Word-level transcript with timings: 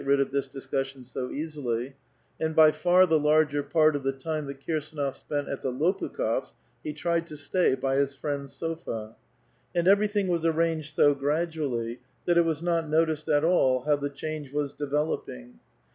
j.j^ 0.03 0.15
q£ 0.17 0.31
^^|g 0.31 0.49
(Jiscussion 0.49 1.05
so 1.05 1.29
easily"; 1.29 1.93
and 2.41 2.55
by 2.55 2.71
far 2.71 3.05
the 3.05 3.19
J*^S^r 3.19 3.69
part 3.69 3.95
of 3.95 4.01
the 4.01 4.11
time 4.11 4.47
that 4.47 4.59
Kirsdnof 4.65 5.13
spent 5.13 5.47
at 5.47 5.61
the 5.61 5.71
Lopukh6fs' 5.71 6.55
^^ 6.85 6.95
"tried 6.95 7.27
to 7.27 7.37
stay 7.37 7.75
by 7.75 7.97
his 7.97 8.15
friend's 8.15 8.51
sofa. 8.51 9.15
And 9.75 9.87
everything 9.87 10.27
was 10.27 10.41
^JT'^nged 10.43 10.85
so 10.95 11.13
gradually 11.13 11.99
that 12.25 12.35
it 12.39 12.45
was 12.45 12.63
not 12.63 12.89
noticed 12.89 13.29
at 13.29 13.43
all 13.43 13.81
how 13.83 13.95
the 13.95 14.09
®^^^ge 14.09 14.51
was 14.51 14.73
developing. 14.73 15.59